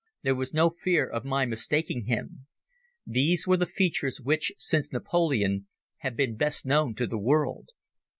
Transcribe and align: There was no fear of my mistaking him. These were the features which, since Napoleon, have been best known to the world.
There 0.23 0.33
was 0.33 0.51
no 0.51 0.71
fear 0.71 1.07
of 1.07 1.23
my 1.23 1.45
mistaking 1.45 2.05
him. 2.05 2.47
These 3.05 3.45
were 3.45 3.57
the 3.57 3.67
features 3.67 4.19
which, 4.19 4.51
since 4.57 4.91
Napoleon, 4.91 5.67
have 5.97 6.15
been 6.15 6.35
best 6.37 6.65
known 6.65 6.95
to 6.95 7.05
the 7.05 7.19
world. 7.19 7.69